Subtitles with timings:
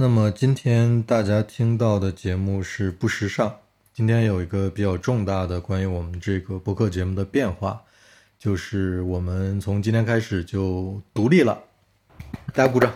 [0.00, 3.54] 那么今天大家听到的节目是不时尚。
[3.92, 7.82] 今天有一个比较重大的关于我们这个播客节目的变化，
[8.38, 11.62] 就是我们从今天开始就独立了。
[12.54, 12.90] 大家鼓掌。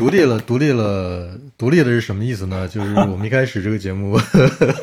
[0.00, 2.66] 独立了，独立了，独立的是什么意思呢？
[2.66, 4.18] 就是我们一开始这个节目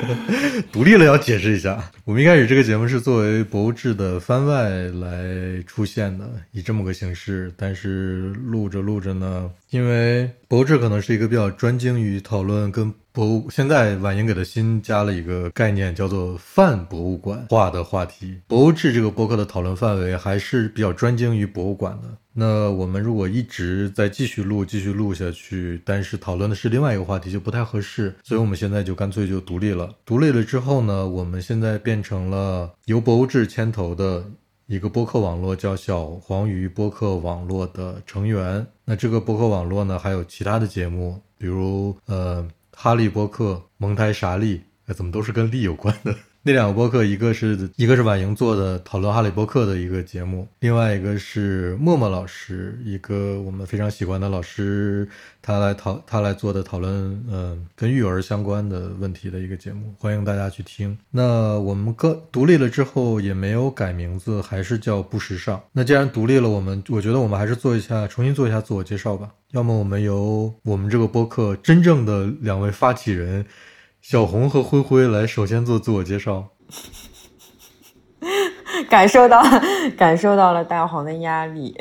[0.72, 1.84] 独立了，要解释一下。
[2.06, 7.52] 我们一开始这个节目是作为博物志的番外来出现的，以这么个形式。
[7.58, 12.94] 但是录着录着呢，因为博志可能是一个比较专精于讨论跟。
[13.18, 18.39] 博物现在婉莹给的新加了一个概念，叫做泛博物馆化的话题。
[18.46, 22.16] 博物志这个博客的讨论范围还是比较专精于博物馆的。
[22.32, 28.16] 那我们如果一直在继续录、继续录下去，但是讨论的是另外一个话题，就不太合适。
[28.24, 29.92] 所以我们现在就干脆就独立了。
[30.06, 34.23] 独立了之后呢，我们现在变成了由博物志牵头的
[34.67, 38.64] 一个播客网络，叫小黄鱼播客网络的成员。
[38.86, 42.47] 那这个播客网络呢，还有其他的节目，比如呃。
[42.80, 44.61] 哈利波特、蒙台傻利，
[44.94, 46.16] 怎么都是跟利有关的？
[46.48, 55.06] 那两个播客，一个是一个是婉莹做的讨论哈利波特的一个节目，另外一个是默默老师，一个我们非常喜欢的老师，
[55.42, 60.98] 他来讨他来做的讨论，嗯，跟育儿相关的问题的一个节目，欢迎大家去听。
[61.12, 65.62] 那我们各独立了之后也没有改名字，还是叫不时尚。
[65.73, 69.30] 那既然独立了，我们我觉得我们还是做一下，重新做一下自我介绍吧。
[69.52, 73.45] 要么我们由我们这个播客真正的两位发起人
[74.02, 76.45] 小红和灰灰来首先做自我介绍。
[78.90, 79.42] 感受到
[79.98, 81.76] 感受到了大黄的压力。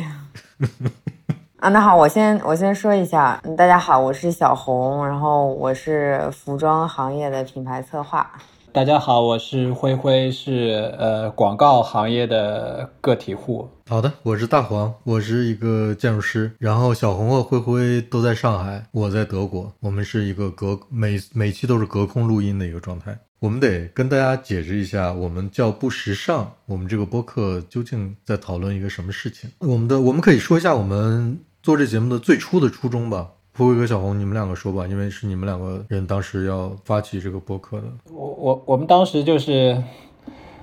[1.58, 8.30] 啊，那好，我先我先说一下，大家好，我是小红，然后我是服装行业的品牌策划。
[8.76, 13.66] 大家好，我是灰灰，是呃广告行业的个体户。
[13.88, 16.52] 好的，我是大黄，我是一个建筑师。
[16.58, 23.18] 然后小红和灰灰都在上海，我在德国，我们是一个隔每每期都是隔空录音的一个状态。
[23.38, 29.48] 我们得跟大家解释一下，我们叫不时尚，我们这个播客究竟在讨论一个什么事情？
[29.60, 33.30] 我们的我们可以说一下我们做这节目的最初的初衷吧。
[33.56, 37.84] 富贵和小红，你们两个说吧，因为是你们两个人当时要发起这个播客的。
[38.12, 39.82] 我我我们当时就是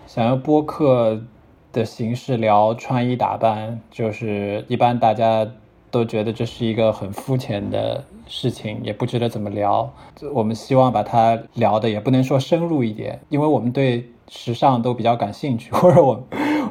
[0.06, 1.20] 想要播客
[1.72, 5.44] 的形式聊穿衣打扮，就是一般大家
[5.90, 9.92] 都觉得这是一个很肤浅的事情，也不知道怎么聊。
[10.32, 16.24] 我们希望把它聊的也不能说深入一点，因为我们对时尚都比较感兴趣，或者我。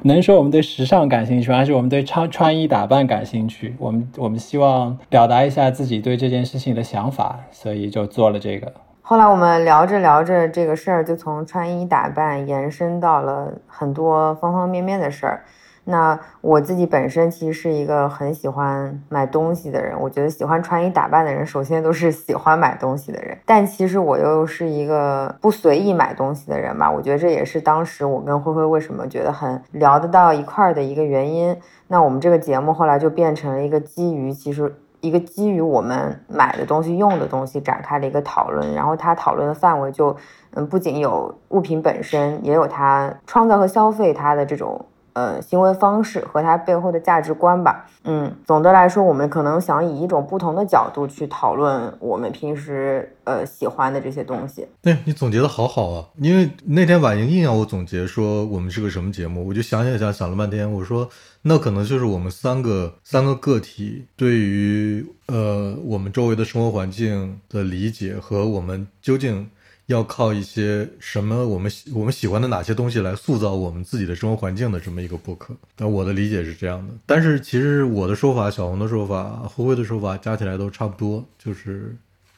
[0.09, 3.75] 能说我们对时尚感兴趣，还是我们对穿穿衣打扮感兴趣？
[3.79, 8.73] 我们我们希望表达一下自己对这件事情的想法，所以就做了这个。
[9.01, 15.45] 后来我们聊着聊着，这个事儿就从穿衣打扮延伸到了很多方方面面的事儿。
[15.85, 23.37] 那我自己本身其实是一个很喜欢买东西的人，我觉得喜欢穿衣打扮的人，首先都是喜欢买东西的人。
[23.45, 31.57] 但其实我又是一个不随意买东西的人吧，我觉得这也是当时我跟灰灰为什么觉得很聊得到一块儿的一个原因。
[31.89, 40.17] 那我们这个节目后来就变成了一个基于其实一个基于我们买的东西、用的东西展开的一个讨论，然后它讨论的范围就
[40.55, 44.87] 嗯不仅有物品本身，也有它创造和消费它的这种。
[45.15, 47.87] 呃，行为方式和它背后的价值观吧。
[48.05, 54.67] 嗯，总的来说，我们可能想以一种不同的角度去讨论我们平时呃喜欢的这些东西。
[54.81, 56.05] 对你总结的好好啊！
[56.19, 61.09] 因为那天婉莹硬要我总结说我们是个什么节目，我就想想想想了半天，我说
[61.43, 69.49] 那可能就是我们三个三个个体对于呃我们周围的生活环境的理解和我们究竟。
[69.93, 76.95] 要靠一些什么我们我们喜欢的哪些东西来塑造我们自己的生活环境的这么一个博客，那我的理解是这样的。
[77.07, 81.95] 但是其实我的说法、小红的说法、灰灰的说法加起来都差不多，就是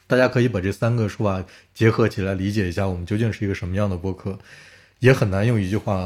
[0.06, 1.42] 大家可以把这三个说法
[1.72, 4.38] 结合起来理解一下，我们究竟是一个什么样的博客，
[4.98, 6.03] 也很难用一句话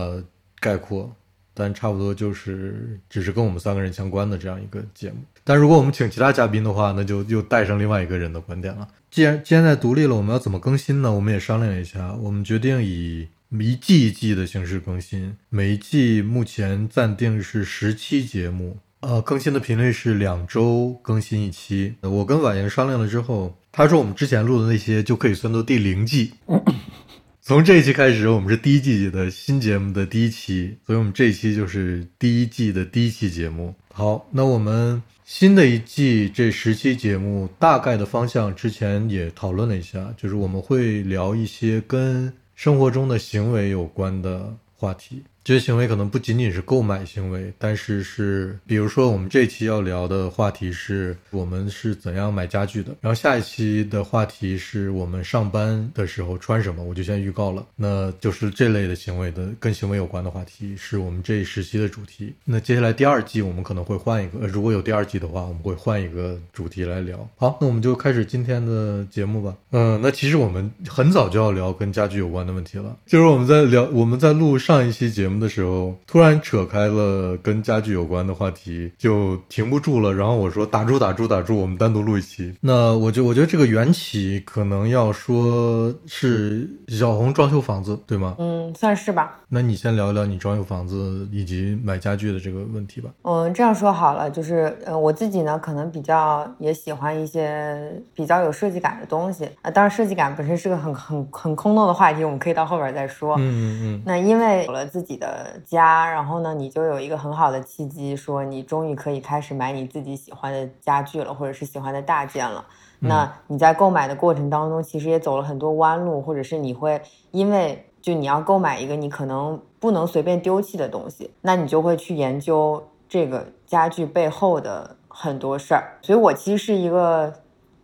[0.61, 1.13] 概括。
[1.59, 5.17] 但差不多就是只是跟我们三个人相关的这样一个节目。
[5.43, 8.87] 但如果我们请其他嘉宾的话，那就又带上另外一个人的观点了。
[9.11, 11.11] 既然现在独立了，我们要怎么更新呢？
[11.11, 15.35] 我们也商量一下，我们决定以一季一季的形式更新。
[15.49, 21.95] 每一季目前暂定是十期节目，呃，更新的频率是两周更新一期。
[22.03, 26.35] 我跟婉莹商量了之后，他说我们之前录的那些就可以算作第零季。
[27.49, 33.75] 从这一期开始，我们是第一季的新节目的第一期，所以我们这一期就是第一季的第一期节目。
[33.91, 45.23] 好，那我们新的一季这十期节目大概的方向之前也讨论了一下，就是我们会聊一些跟生活中的行为有关的话题。
[45.49, 62.35] 这些行为可能不仅仅是购买行为，但是是，比如说我们这期要聊的话题是我们是怎样买家具的，然后下一期的话题是我们上班的时候穿什么，我就先预告了，那就是这类的行为的跟行为有关的话题是我们这一时期的主题。
[62.45, 67.27] 那接下来第二季我们可能会换一个，如果有第二季的话，我们会换一个主题来聊。
[67.39, 69.57] 好，那我们就开始今天的节目吧。
[69.71, 80.13] 嗯，那其实我们很早就要聊跟家具有关的问题了，就是我们在聊我们在录上一期节目的时候，突然扯开了跟家具有关的话题，就停不住了。
[80.13, 82.55] 然后我说打住打住打住，我们单独录一期。
[82.61, 88.37] 那我觉我觉得这个缘起可能要说是小红装修房子，对吗？
[88.39, 89.39] 嗯，算是吧。
[89.49, 93.11] 那你先聊一聊你装修房子以及买家具的这个问题吧。
[93.23, 99.71] 嗯，这样说好了，就是呃，我自己呢，可能比较也喜欢一些比较有设计感的东西啊。
[99.71, 103.37] 当然，设计感本身是个很很很空洞的话题，我们可以到后边再说。
[103.39, 104.03] 嗯嗯嗯。
[104.05, 112.65] 那因为有了自己的家，然后呢，你就有一个很好的契机，说你终于可以开始买你自己喜欢的家具了，或者是喜欢的大件了。
[113.01, 117.85] 那你在购买的过程当中，其实也走了很多弯路，或者是你会因为。
[118.01, 125.99] 就你要购买一个你可能不能随便丢弃的东西，那你就会去研究这个家具背后的很多事儿。
[126.01, 127.35] 所以我其实是一个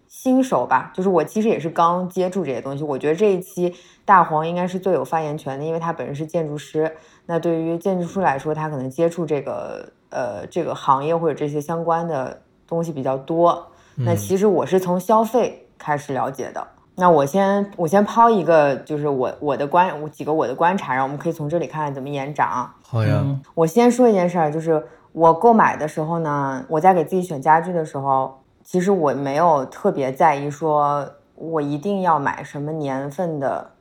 [0.06, 2.84] 新手吧，就是我其实也是刚接触这些东西。
[2.84, 6.96] 我觉得这一期大黄应该是最有发言权的，因为他本身是建筑师。
[7.26, 13.66] 那对于建筑师来说，他可能接触这个呃这个行业或者这些相关的东西比较多。
[13.96, 16.66] 那其实我是从消费开始了解的。
[16.96, 22.48] 那我先我先抛一个，就是我我的观我几个我的观察，然后我们可以从这里看看怎么延展。
[22.82, 23.24] 好呀，
[23.54, 24.80] 我先说一件事儿，就是
[25.12, 31.04] 我购买的时候呢，我在给自己选家具的时候，其实我没有特别在意说
[31.34, 33.72] 我一定要买什么年份的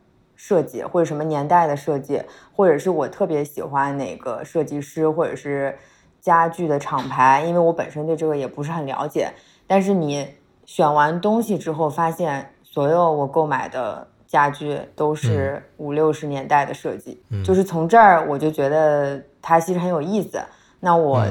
[0.46, 5.78] 设计，或者什么年代的设计，或者是我特别喜欢哪个设计师，或者是
[6.20, 9.32] 家具的厂牌，因为我本身对这个也不是很了解。
[9.66, 10.28] 但是你
[10.66, 12.50] 选完东西之后发现。
[12.74, 20.42] 所有我购买的家具都是五六十年代的设计，就是从这儿我就觉得它其实很有意思。
[20.80, 21.24] 那我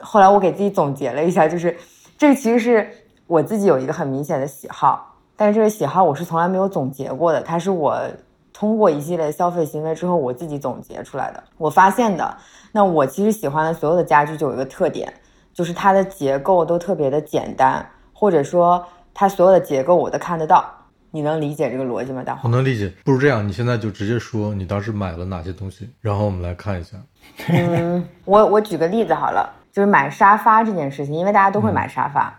[0.00, 1.76] 后来我给自己总结了一下，就是
[2.16, 2.88] 这其实是
[3.26, 8.00] 我自己有一个很明显的喜好，但是这个喜好我是从来没有总结过的，它是我
[8.62, 11.42] 通过一系列消费行为之后我自己总结出来的。
[11.58, 12.36] 我发现的，
[12.70, 15.12] 那我其实喜欢的所有的家具就有一个特点，
[15.52, 18.86] 就是它的结构都特别的简单，或者说。
[19.14, 20.64] 它所有的结构我都看得到，
[21.10, 22.22] 你能理解这个逻辑吗？
[22.24, 22.90] 大黄，我能理解。
[23.04, 26.96] 不如这样，你现在就直接说你当时买了哪些东西，然后我们来看一下。
[27.50, 32.32] 嗯，我我举个例子好了，就是买沙发这件事情，因为大家都会买沙发，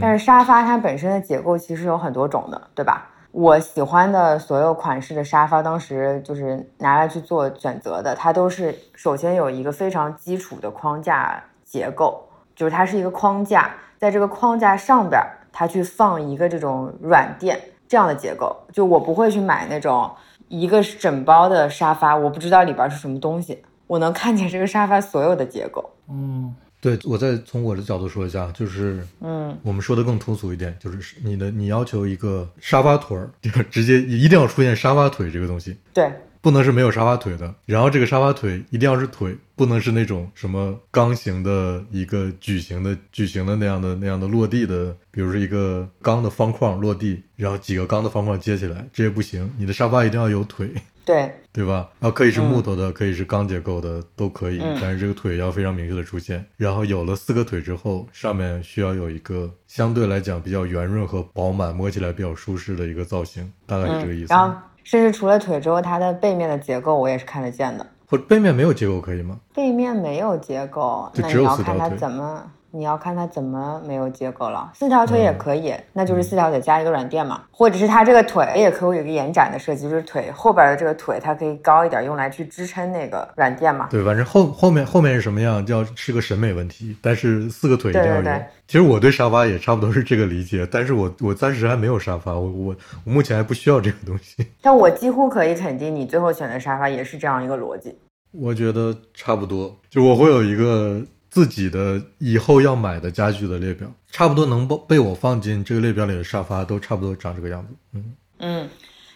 [0.00, 3.10] 但是沙发它本身的结构其实有很多种的，对吧？
[3.32, 12.22] 我喜欢的所有款式的沙发，当时就是拿来去做选择的，它都是首先有一个非常基础的框架结构，
[12.54, 15.20] 就是它是一个框架，在这个框架上边。
[15.52, 20.08] 它去放一个这种软垫这样的结构，就我不会去买那种
[20.46, 25.90] 一个整包的沙发，我不知道里边是什么东西，我能看见这个沙发所有的结构。
[26.08, 35.76] 嗯，对，我再从我的角度说一下，就是嗯，我们说的更通俗一点，就是你的你要求一个沙发腿儿， 就直接一定要出现沙发腿这个东西。
[35.92, 36.10] 对。
[36.42, 49.52] 不能是没有沙发腿的，然后这个沙发腿一定要是腿，不能是那种什么钢型的一个矩形的矩形的那样的那样的落地的，比如说一个钢的方框落地，然后几个钢的方框接起来，这也不行。
[49.58, 50.72] 你的沙发一定要有腿，
[51.10, 51.90] 对对吧？
[51.98, 56.44] 然后可以是木头的，可以是钢结构的，都可以，但是这个腿要非常明确的出现。
[56.56, 64.32] 然后有了四个腿之后，上面需要有一个相对来讲比较圆润和饱满，摸起来比较舒适的一个造型，大概是这个意思。
[64.32, 67.84] 然后甚至除了腿之后，它的背面的结构我也是看得见的。
[68.06, 69.38] 或背面没有结构可以吗？
[69.54, 72.50] 背面没有结构，那你要看它怎么。
[72.72, 83.88] 你要看它怎么没有结构了，四条腿也可以，那就是四条腿加一个软垫嘛，或者是它这个腿也可以有一个延展的设计，就是腿后边的这个腿它可以高一点，用来去支撑那个软垫嘛。
[83.90, 88.30] 对，反正后后面后面是什么样，叫是个审美问题，但是四个腿一定要有。
[88.68, 94.46] 其实我对沙发也差不多是这个理解，但是我我暂时还没有沙发，我我我目前还不需要这个东西。
[94.62, 97.96] 但我几乎可以肯定，你最后选的沙发也是这样一个逻辑。
[98.30, 101.02] 我觉得差不多，就我会有一个。
[101.30, 107.74] 自己的以后要买的家具的列表，差不多能被被我放进这个列表里的沙发，都差不多长这个样子。
[107.92, 108.68] 嗯嗯，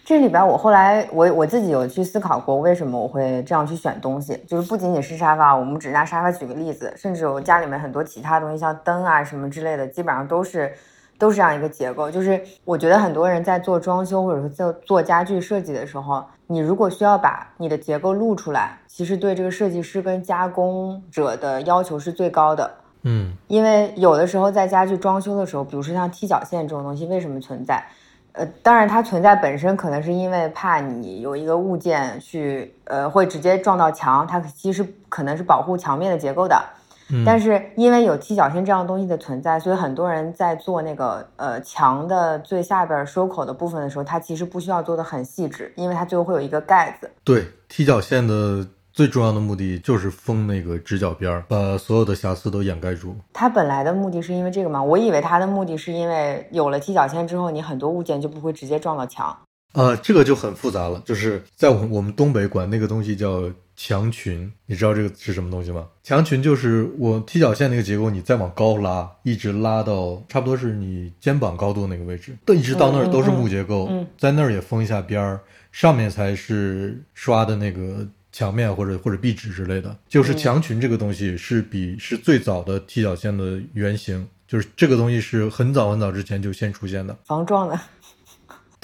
[0.05, 10.73] 这里边我后来我我自己有去思考过，为什么我会这样去选东西，就是不仅仅是沙发，我们只拿沙发举个例子，甚至我家里面很多其他东西，像灯啊什么之类的，基本上都是
[11.19, 12.11] 都是这样一个结构。
[12.11, 22.71] 就是我觉得很多人在做装修或者说做做家具设计的时候，你如果需要把你的结构露出来，其实对这个设计师跟加工者的要求是最高的。
[23.07, 27.85] 嗯因为有的时候在家具装修的时候，比如说像踢脚线这种东西，为什么存在？
[28.33, 36.61] 呃，当然它存在本身可能是因为怕你有一个物件去，呃，会直接撞到墙，它其实可能是保护墙面的结构的。
[37.11, 47.11] 嗯，但是因为有踢脚线这样东西的存在，所以很多人在做那个呃墙的最下边收口的部分的时候，它其实不需要做的很细致，因为它最后会有一个盖子。
[47.23, 53.17] 对踢脚线的最重要的目的就是封那个直角边儿，把所有的瑕疵都掩盖住。
[53.33, 54.83] 它本来的目的是因为这个嘛？
[54.83, 59.37] 我以为它的目的是因为有了踢脚线之后，你很多物件就不会直接撞到墙。
[59.75, 63.43] 呃，这个就很复杂了，就是在我我们东北管那个东西叫
[63.77, 65.87] 墙裙，你知道这个是什么东西吗？
[66.03, 75.41] 墙裙就是我踢脚线那个结构，你再往高拉，一直拉到差不多是你肩膀高度那个位置，都一直到那儿都是木结构，嗯在那儿也封一下边儿，
[75.73, 79.97] 上面才是刷的那个墙面或者或者壁纸之类的。
[80.09, 87.17] 就是嗯墙裙这个东西是比是最早的踢脚线的原型，就是这个东西是很早很早之前就先出现的。
[87.25, 87.81] 防撞的，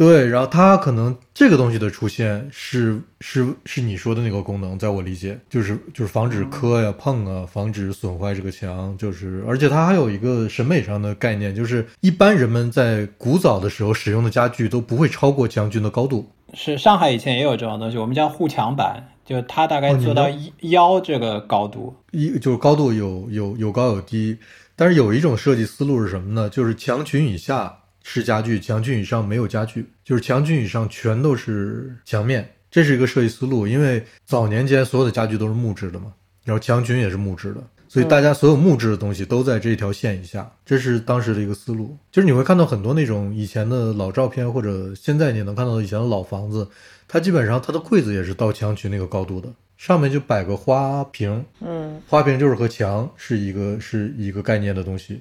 [0.01, 16.27] 对，然后它可能这个东西的出现是是是你说的那个功能，在我理解就是就是防止磕呀、碰啊，防止损坏这个墙，就是而且它还有一个审美上的概念，就是一般人们在古早的时候使用的家具都不会超过将军的高度。
[16.55, 21.95] 是上海以前也有这种东西，我们叫护墙板，就它大概做到们腰这个高度。
[22.13, 24.39] 一就是高度有有有高有低，
[24.75, 26.49] 但是有一种设计思路是什么呢？
[26.49, 33.67] 就是墙裙以下是家具，墙裙以上没有家具，就是墙裙以上全都是墙面，这是一个设计思路。
[33.67, 36.13] 因为早年间所有的家具都是木质的嘛，
[36.45, 41.97] 然后墙裙也是木质的，所以大家所有木质的东西都在这条线以下，这是当时的一个思路。
[42.11, 46.69] 就是你会看到很多那种以前的老照片，或者现在你能看到以前的老房子，
[47.07, 55.21] 它基本上它的柜子也是到墙裙那个高度的，上面就摆个花瓶，嗯花瓶就是和墙是一个是一个概念的东西，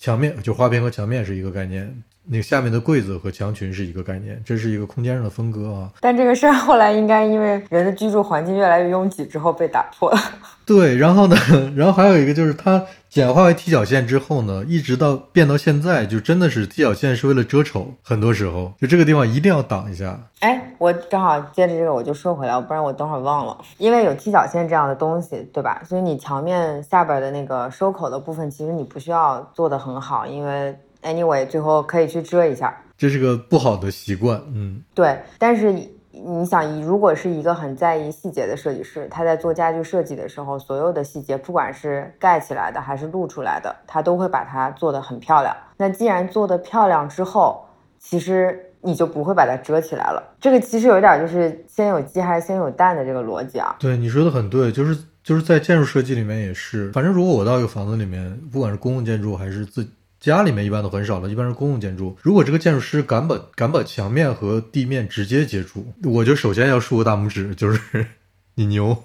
[0.00, 5.90] 墙面就花瓶和墙面是一个概念，那个下面的柜子和墙裙是一个概念，这是一个空间上的分割啊。
[6.00, 10.18] 但这个事儿后来应该因为人的居住环境越来越拥挤之后被打破了。
[10.64, 11.36] 对，然后呢，
[11.74, 20.16] 然后还有一个就是它简化为踢脚线之后呢，一直到变到现在，就真的是踢脚线是为了遮丑，很多时候就这个地方一定要挡一下。
[20.38, 23.58] 哎，我正好接着这个我就说回来，不然我等会儿忘了。
[23.78, 25.82] 因为有踢脚线这样的东西，对吧？
[25.84, 32.74] 所以你墙面下边的那个收口的部分，其实你不需要做得很好，因为 anyway 最后可以去遮一下。
[32.96, 35.72] 这是个不好的习惯，嗯，对，但是
[36.12, 45.56] 你想，如果是一个很在意细节的设计师，他在做家具设计的时候，所有的细节，不管是盖起来的还是露出来的，他都会把它做得很漂亮。
[45.78, 47.64] 那既然做得漂亮之后，
[47.98, 50.22] 其实你就不会把它遮起来了。
[50.38, 53.76] 这个其实有点就是先有鸡还是先有蛋的这个逻辑啊。
[53.78, 59.88] 对，你说的很对，就是就是在建筑设计里面也是，反正如果我到一个房子里面，不管是公共建筑还是自
[60.20, 62.16] 家里面，一般都很少了，一般是公共建筑。
[62.20, 68.06] 如果这个建筑师敢把敢把墙面和地面直接接触，我就首先要竖个大拇指， 就是
[68.54, 68.96] 你牛。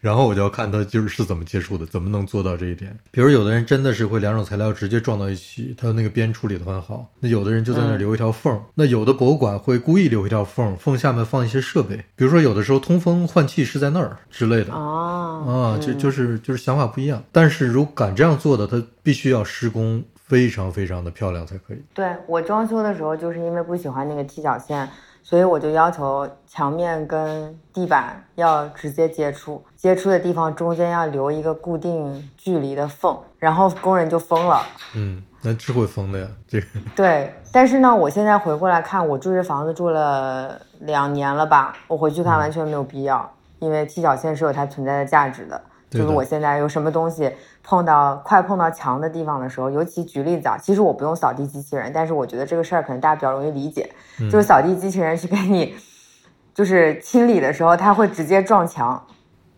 [0.00, 2.94] 然后我就要看他就是是怎么接触的，怎么能做到这一点。
[3.10, 7.10] 比如有的人真的是会两种材料直接撞到一起，他的那个边处理的很好。
[7.20, 14.74] 那有的人就在那留一条缝儿，那有的博物馆会故意留一条缝，缝下面放一些设备，比如说有的时候通风换气是在那儿之类的。
[14.74, 17.24] 哦，啊，就就是就是想法不一样。
[17.32, 21.84] 但是如果敢这样做的，他必须要施工非常非常的漂亮才可以。
[21.92, 24.88] 对我装修的时候，就是因为不喜欢那个踢脚线，
[25.22, 34.62] 所以我就要求墙面跟地板要直接接触，接触的地方中间要留一个固定距离的缝，然后工人就疯了。
[34.96, 36.66] 嗯，那是会疯的呀，这个。
[36.96, 45.60] 对，但是呢，我现在回过来看，我住这房子住了两年了吧，我回去看完全没有必要，因为踢脚线是有它存在的价值的。
[45.90, 47.30] 就是我现在有什么东西
[47.64, 53.90] 碰到快碰到墙的地方的时候，尤其举例子啊，其实我不用扫地机器人，但是我觉得这个事儿可能大家比较容易理解，
[54.30, 55.74] 就是扫地机器人去给你
[56.54, 59.02] 就是清理的时候，它会直接撞墙。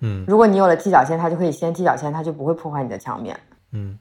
[0.00, 3.38] 嗯如果你有了踢脚线，它就可以先踢脚线，它就不会破坏你的墙面。
[3.72, 3.98] 嗯，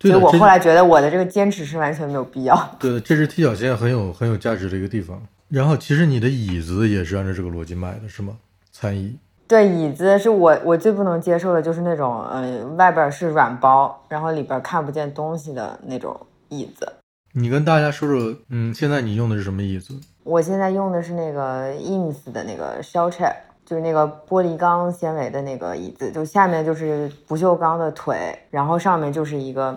[0.00, 2.76] 所以我后来觉得我的这个坚持是完全没有必要。
[2.78, 5.22] 对的，这是踢脚线很有很有价值的一个地方。
[5.48, 8.36] 然后其实你的椅子也是按照这个逻辑买的，是吗？
[8.72, 9.16] 餐椅。
[9.46, 16.90] 对，椅子是我我最不能接受的，就是那种呃外边是软包，然后里边看不见东西的那种椅子。
[17.32, 19.94] 你跟大家说说，嗯，现在你用的是什么椅子？
[20.22, 23.34] 我现在用的是那个 IMS 的那个 Shell Chair，
[23.66, 29.76] 就是那个玻璃钢纤维的那个椅子，就下面就是不锈钢的腿，然后上面就是一个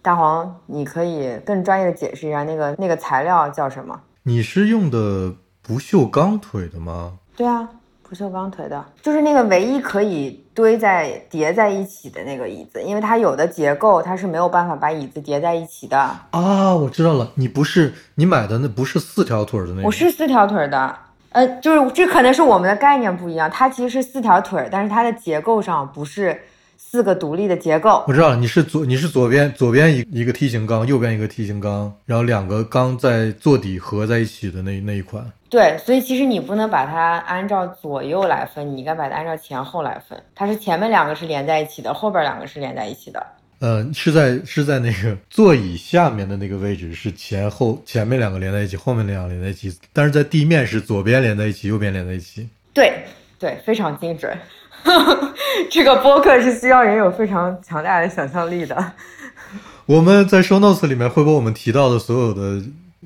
[0.00, 3.98] 大黄，你可以更专业的解释一下那个那个材料叫什么？
[4.22, 7.18] 你是用的不锈钢腿的吗？
[7.34, 7.68] 对啊，
[8.12, 15.98] 不锈钢腿的，就是那个唯一可以堆在叠在一起的那个椅子，因为它有的结构它是没有办法把椅子叠在一起的。
[15.98, 20.94] 啊，我知道了，你不是你买的那不是四条腿的那个，我是四条腿的，
[21.30, 26.38] 呃，就是这可能是我们的概念不一样，它其实是四条腿，但是它的结构上不是
[26.92, 28.04] 四个独立的结构。
[28.06, 35.24] 我知道了，你是左你是左边左边一一个梯形钢，右边一个梯形钢，然后两个钢在座底合在一起的那那一款。
[35.48, 40.22] 对，所以其实你不能把它按照左右来分，你应该把它按照前后来分。
[40.34, 43.26] 它是前面两个是连在一起的，后边两个是连在一起的。
[43.60, 52.46] 呃，是在是在那个 座椅下面的那个位置是前后前面两个连在一起，后面两个连在一起，但是在地面是左边连在一起，右边连在一起。
[52.74, 52.92] 对
[53.38, 54.36] 对，非常精准。
[55.70, 58.92] 这个播客是需要人有非常强大的想象力的。
[59.86, 62.62] 我们在 show notes 里面会把我们提到的所有的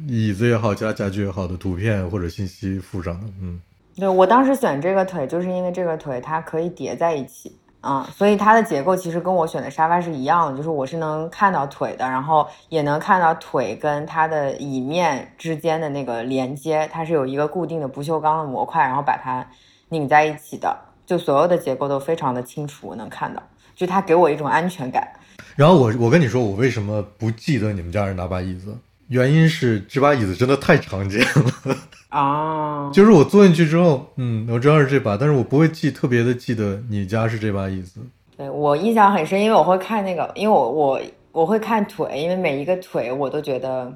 [0.06, 3.18] 椅子也好，其他家具也好的图片或者信息附上。
[3.40, 3.60] 嗯，
[3.96, 19.46] 对我当时选这个腿，就是因为这个腿它可以叠在一起啊、所以它的结构其实跟我选的沙发是一样的，就是我是能看到腿的，然后也能看到腿跟它的椅面之间的那个连接，它是有一个固定的不锈钢的模块，然后把它
[19.90, 20.76] 拧在一起的，
[21.06, 23.42] 就所有的结构都非常的清楚，我能看到，
[23.74, 25.08] 就它给我一种安全感。
[25.54, 28.76] 然后我我跟你说，我为什么不记得你们家人哪把椅子？
[29.08, 31.76] 原因是这把椅子真的太常见了。
[32.08, 38.00] 啊， 就是我坐进去之后，嗯，我知道是这把，但是我不会记特别的记得你家是这把椅子。
[38.36, 43.90] 对我印象很深，因为我会看那个，因为我我我会看腿，因为每一个腿我都觉得，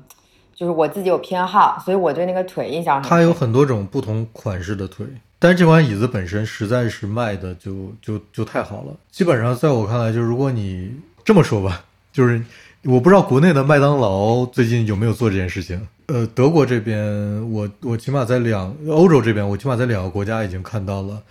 [0.55, 3.11] 就是我自己有偏好，所以我对那个腿印象很深。
[3.11, 5.05] 它有很多种不同款式的腿，
[5.41, 8.95] 但是这款椅子本身实在是卖的就就就太好了。
[9.11, 10.93] 基本上在我看来，就是如果你
[11.25, 11.83] 这么说吧，
[12.13, 12.41] 就是
[12.85, 15.81] 我不知道国内的麦当劳最近有没有做这件事情。
[16.07, 21.23] 呃，德国这边，我我起码在两欧洲这边，我起码在两个国家已经看到了，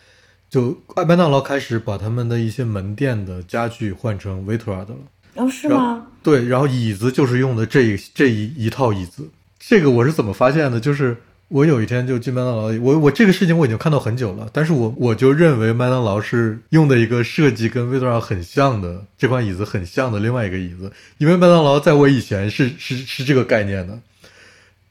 [0.50, 0.76] 就
[1.08, 5.00] 麦当劳开始把他们的一些门店的家具换成 Vitra 的了。
[5.36, 6.08] 哦，是吗？
[6.24, 9.30] 对，然后椅子就是用的这这一一套椅子。
[9.60, 10.80] 这个我是怎么发现的？
[10.80, 11.18] 就是
[11.50, 24.00] 我有一天就进麦当劳，我我这个事情我已经看到很久了，但是我我就认为麦当劳是用的一个设计跟 Vitra 很像的这款椅子很像的另外一个椅子，因为麦当劳在我以前是是是这个概念的。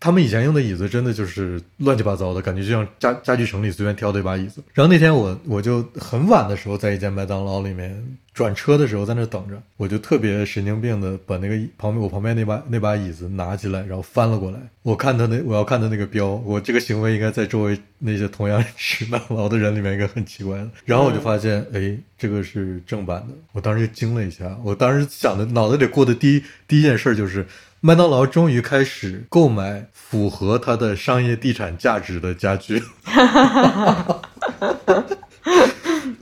[0.01, 4.63] 他们以前用的椅子真的就是乱七八糟的感觉，就像家家具城里随便挑的一把椅子。
[4.73, 8.01] 然后那天我我就很晚的时候在一间麦当劳里面
[8.33, 14.59] 转车的时候在那等着，我就特别神经病的把那个旁边我旁边那把那把椅子拿起来，然后翻了过来。
[14.83, 20.71] 我看他那我要看他那个标，我这个行为应该在周围那些同样吃麦当劳的人里面应该很奇怪的。
[20.85, 24.57] 然后我就发现，哎，这个是正版的，我当时就惊了一下。
[24.63, 27.45] 我当时想的脑子里过的第一第一件事就是。
[27.81, 32.83] 麦当劳终于开始购买符合它的商业地产价值的家具。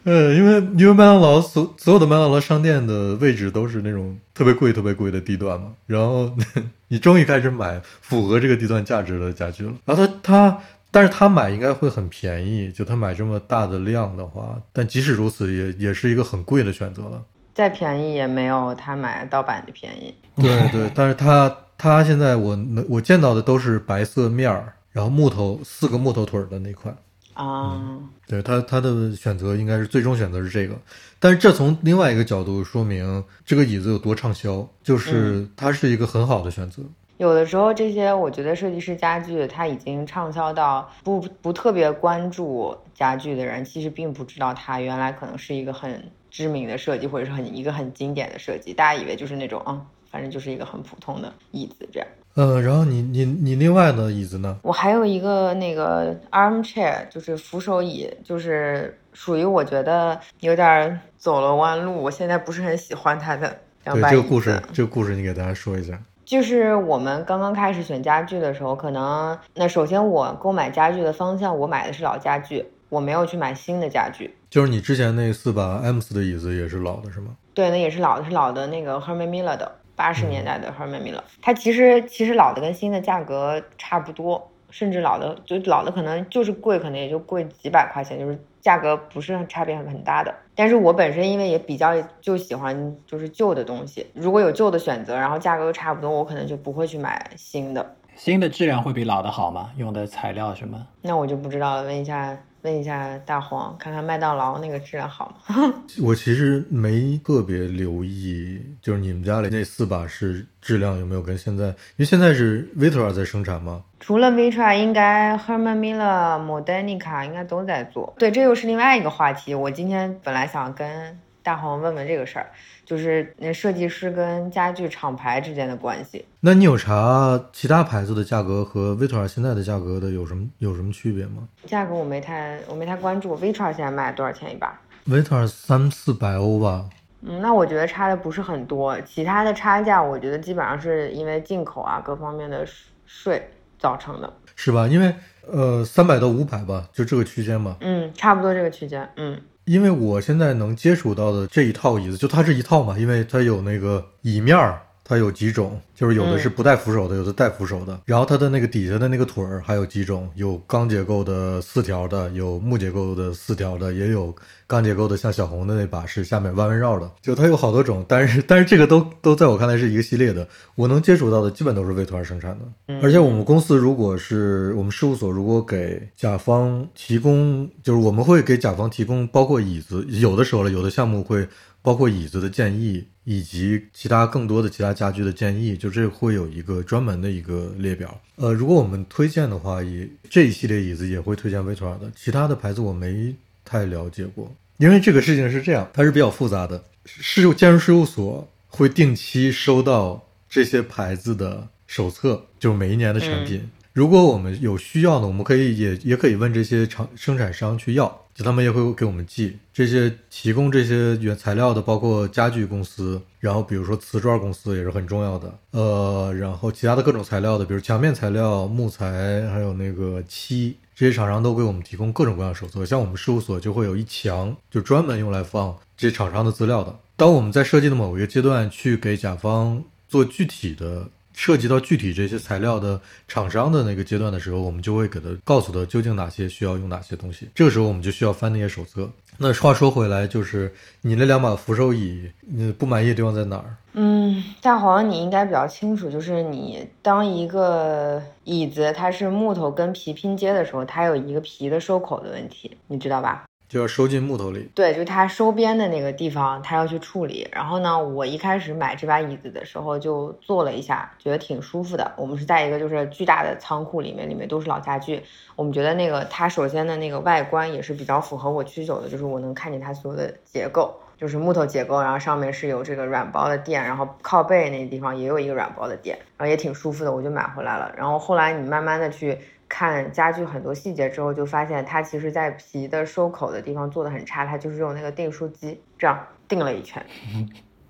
[0.05, 6.33] 呃，因为因为麦当劳所所有的麦当劳商店的位置都是那种特别贵、特别贵的地段嘛，然后
[6.89, 9.73] 你终于开始买符合这个地段价值的家具了。
[9.85, 10.59] 然后他他，
[10.93, 17.21] 但是他买应该会很便宜，就他买这么大的量的话，但即使如此，也也是一个很贵的选择了。
[17.57, 20.15] 再便宜也没有他买盗版的便宜。
[20.37, 26.95] 对对，但是他他现在我能我见到的都是白色面儿，然后木头四个木头腿儿的那款。
[27.33, 27.81] 啊，
[28.27, 30.75] 对他他的选择应该是最终选择是这个，
[31.19, 36.83] 但是这从另外一个角度说明这个椅子有多畅销，就是它是一个很好的选择。
[37.17, 48.73] 有的时候这些我觉得设计师家具它已经畅销到不不特别关注家具的人，其实并不知道它原来可能是一个很知名的设计，或者是很一个很经典的设计。
[48.73, 52.09] 大家以为就是那种啊、嗯，反正就是一个很普通的椅子这样。
[52.35, 54.59] 嗯，然后你你你另外的椅子呢？
[54.63, 64.03] 我还有一个那个 armchair，就是扶手椅，就是属于我觉得有点走了弯路，我现在不是很喜欢它的对。
[64.11, 65.99] 这个故事，这个故事你给大家说一下。
[66.27, 74.35] 就是我们刚刚开始选家具的时候，可能那首先我购买家具的方向，我买的是老家具，我没有去买新的家具。
[74.51, 77.37] 就是你之前那四把 M 四的椅子也是老的是吗？
[77.55, 81.23] 对，那也是老的，是老的那个 Herman Miller 的，八十年代的 Herman Miller。
[81.41, 90.35] 它其实其实老的跟新的价格差不多，甚至老的就老的可能就是贵，可能也就贵几百块钱，就是价格不是差别很大的。
[90.55, 97.95] 但是我本身因为也比较就喜欢就是旧的东西，如果有旧的选择，然后价格又差不多，我可能就不会去买新的。
[98.15, 99.71] 新的质量会比老的好吗？
[99.77, 100.87] 用的材料什么？
[101.03, 102.35] 那我就不知道了，问一下
[102.67, 105.73] 问一下大黄，看看麦当劳那个质量好吗？
[106.03, 113.85] 我其实没特别留意，就是你们家里那四把是质量有没有跟现在，因为现在是 Vitra 在生产吗？
[114.01, 118.13] 除了 Vitra，应该 Herman Miller、Modernica 应该都在做。
[118.19, 119.55] 对，这又是另外一个话题。
[119.55, 122.47] 我今天本来想跟大黄问问这个事儿。
[122.85, 126.25] 就是那设计师跟家具厂牌之间的关系。
[126.39, 131.49] 那你有查其他牌子的价格和 Vitra 现在的价格的有什么有什么区别吗？
[131.67, 133.37] 价格我没太我没太关注。
[133.37, 136.89] Vitra 现在卖多少钱一把？Vitra 三四百欧吧。
[137.23, 139.01] 嗯，那我觉得差的不是很多。
[139.01, 142.65] 其他的差价，我觉得基本上是因为进口啊各方面的
[143.05, 144.87] 税造成的，是吧？
[144.87, 145.13] 因为
[145.51, 147.77] 呃三百到五百吧，就这个区间吧。
[147.81, 149.11] 嗯，差不多这个区间。
[149.17, 149.41] 嗯。
[149.67, 154.81] 因为我现在能接触到的这一套椅子，就它这一套嘛，因为它有那个椅面儿。
[155.09, 158.01] 它有几种，就是有的是不带扶手的，有的带扶手的。
[158.05, 164.35] 然后它的那个底下的那个腿儿还有几种，有钢结构的四条的，有木结构的四条的，也有
[164.67, 167.09] 钢结构的，像小红的那把是下面弯弯绕的。
[167.23, 170.45] 就它有好多种，但是但是这个都都在我看来是一个系列的。
[170.75, 172.95] 我能接触到的基本都是魏团生产的。
[173.01, 181.47] 而且我们公司如果是我们事务所如果给甲方提供，就是我们会给甲方提供包括椅子，有的时候了，有的项目会。
[181.87, 188.21] 包括椅子的建议，以及其他更多的其他家具的建议，就这会有一个专门的一个列表。
[188.35, 193.33] 呃，如果我们推荐的话，也这一系列椅子也会推荐 t r a 的，其他的牌子我没
[193.65, 194.53] 太了解过。
[194.79, 196.83] 因为这个事情是这样，它是比较复杂的。
[197.05, 203.71] 事务建筑事务所会定期收到这些牌子的手册，就是每一年的产品。
[203.93, 208.26] 如果我们有需要呢，我们可以也也可以问这些厂生产商去要。
[208.37, 222.85] 就他们也会给我们寄这些提供这些原材料的，包括家具公司，然后比如说瓷砖公司也是很重要的，呃，然后其他的各种材料的，比如墙面材料、木材，还有那个漆，这些厂商都给我们提供各种各样手册。
[222.85, 226.95] 像我们事务所就会有一墙，就专门用来放这些厂商的资料的。
[227.17, 231.09] 当我们在设计的某一个阶段去给甲方做具体的。
[231.37, 237.49] 涉及到具体这些材料的厂商的那个阶段的时候，我们就会给他告诉他究竟哪些需要用哪些东西。
[237.55, 239.09] 这个时候我们就需要翻那些手册。
[239.37, 240.73] 那话说回来，就是
[241.03, 243.77] 你那两把扶手椅，你不满意的地方在哪儿？
[243.93, 253.45] 嗯，大黄你应该比较清楚，就是你当一个椅子它是木头跟皮拼接的时候，它有一个皮的收口的问题，你知道吧？
[253.69, 257.49] 就要收进木头里，对，就它收边的那个地方，它要去处理。
[257.51, 262.13] 然后呢，我一开始买这把椅子的时候就坐了一下，觉得挺舒服的。
[262.17, 265.21] 我们是在一个就是巨大的仓库里面，里面都是老家具。
[265.57, 277.93] 我们觉得那个它首先的那个外观也是比较符合我需求的，就是我能看见它所有的结构，就是木头结构，然后上面是有这个软包的垫，然后靠背那地方也有一个软包的垫，然后也挺舒服的，我就买回来了。
[277.97, 279.39] 然后后来你慢慢的去。
[279.69, 287.05] 看家具很多细节之后，就发现它其实，在皮的收口的地方做的很差，它就是用那个订书机这样订了一圈。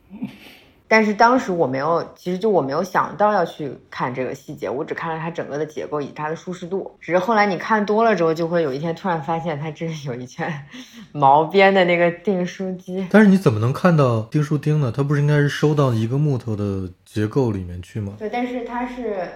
[0.88, 6.96] 但是当时我没有，其实就我没有想到要去看这个细节，我只看了它整个的结构以及它的舒适度。
[7.00, 10.52] 只是后来你看多了之后，就会有一天突然发现它真是有一圈
[11.12, 13.06] 毛边的那个订书机。
[13.10, 14.92] 但是你怎么能看到订书钉呢？
[14.94, 18.14] 它不是应该是收到一个木头的结构里面去吗？
[18.18, 19.28] 对，但是它是，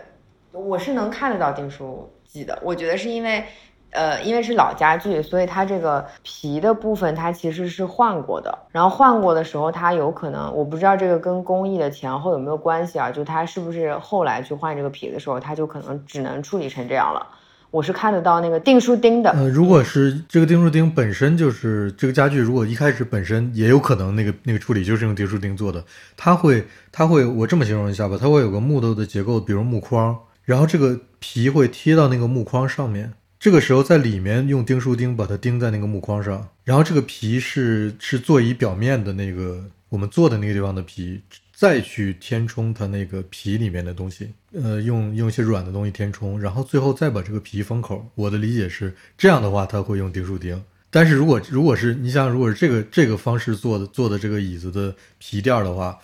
[0.53, 2.09] 我是能看得到订书。
[2.33, 3.45] 机的，我觉得是因为，
[3.91, 8.57] 呃，因为是老家具，所以它这个皮的部分它其实是换过的。
[8.71, 13.11] 然后换过的时候，它有可能，我不知道这个跟工艺的前后有没有关系啊？
[13.11, 17.27] 就它是不是后来去换这个皮的时候，它就可能只能处理成这样了。
[17.73, 19.31] 我是看得到那个订书钉的。
[19.31, 25.85] 呃，如果是这个订书钉本身就是这个家具，如果一开始本身也有可能那个那个处理就是用订书钉做的，
[26.17, 30.19] 它会它会我这么形容一下吧，它会有个木头的结构，比如木框。
[30.45, 41.19] 然后这个皮会贴到那个木框上面，这个时候在里面用钉书钉把它钉在那个木框上，然后这个皮是是座椅表面的那个我们坐的那个地方的皮，
[41.55, 48.07] 再去填充它那个皮里面的东西，呃，用用一些软的东西填充，然后最后再把这个皮封口。
[48.15, 50.63] 我的理解是这样的话，它会用钉书钉。
[50.91, 55.99] 但是如果如果是你想，如果是这个这个方式做的做的这个椅子的皮垫的话，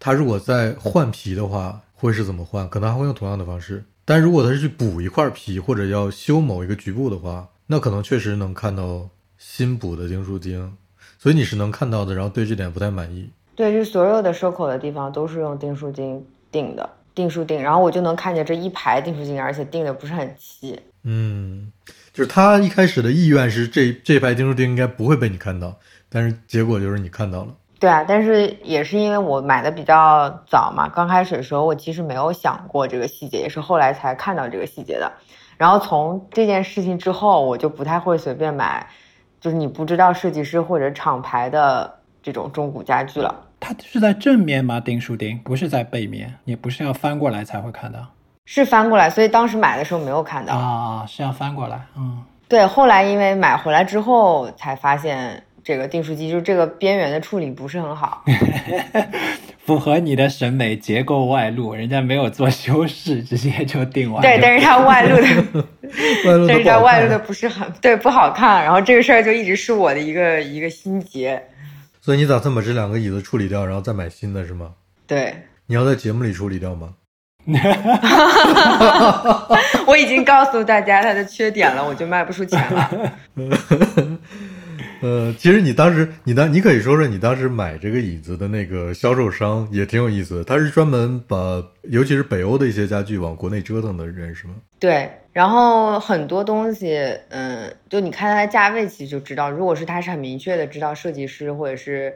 [0.00, 2.68] 它如果再换皮的话，会是怎么换？
[2.68, 3.84] 可能还会用同样的方式。
[4.10, 10.76] 但如果他是去补一块皮或者要修某一个局部的话，那可能确实能看到新补的钉书钉，
[11.16, 12.12] 所以你是能看到的。
[12.12, 13.30] 然后对这点不太满意。
[13.54, 17.62] 对，就所有的收口的地方都是用钉书钉钉的，钉书钉。
[17.62, 20.76] 然后我就能看见这一排钉书钉，而且钉的不是很齐。
[21.04, 21.70] 嗯，
[22.12, 27.54] 就是他一开始的意愿是这这排钉书钉应该不会被你看到，但是结果就是你看到了。
[27.80, 35.10] 对啊，但是也是因为我买的比较早嘛，刚开始的时候我其实没有想过这个细节，也是后来才看到这个细节的。
[35.56, 38.86] 然后从这件事情之后，我就不太会随便买，
[39.40, 41.90] 就是你不知道设计师或者厂牌的
[42.22, 43.34] 这种中古家具了。
[43.58, 44.78] 它是在正面吗？
[44.78, 47.98] 订书钉不是在背面，你不是要翻过来才会看到
[48.44, 50.54] 是翻过来，所以当时买的时候没有看到。
[50.54, 51.04] 啊？
[51.08, 52.22] 是要翻过来，嗯。
[52.48, 58.24] 对，后来因为买回来之后才发现，这个订书机就是这个边缘的处理不是很好。
[59.64, 64.20] 符合你的审美，结构外露，人家没有做修饰，直接就定完。
[64.20, 65.22] 对，但是它外露的，
[66.26, 68.64] 外露的但是它外露的不是很对，不好看。
[68.64, 71.40] 然后这个事儿就一直是我的一个一个心结。
[72.00, 74.72] 所以你打算把这两个椅子处理掉，然后再买新的是吗？
[75.06, 75.34] 对，
[75.66, 76.94] 你要在节目里处理掉吗？
[79.86, 83.12] 我已经告诉大家它的缺点了，我就卖不出钱了。
[85.00, 91.36] 呃，其实你当时，你当你可以说说你当时买这个椅子的那个销售商也挺有意思的，他是专门把
[91.84, 94.54] 尤其是北欧的一些家具往国内折腾的人是吗？
[94.78, 96.98] 对，然后很多东西，
[97.30, 102.14] 嗯，就你看它的价位，其实就知道，如果是它是很明确的知道设计师或者是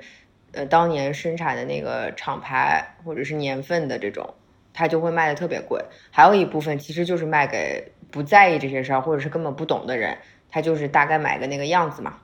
[0.53, 4.35] 呃当年生产的那个厂牌或者是年份的这种，
[4.75, 5.83] 它就会卖的特别贵。
[6.11, 10.19] 还有一部分其实就是卖给不在意这些事儿或者是根本不懂的人，
[10.51, 12.19] 他就是大概买个那个样子嘛。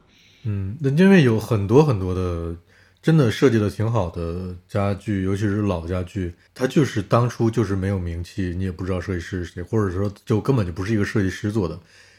[0.44, 2.56] 嗯，那因为有很多很多的
[3.02, 11.78] 真的设计的挺好的家具，尤其是老家具，它就是当初就是没有名气，你也不知道设计师是谁，或者说就根本就不是一个设计师做的，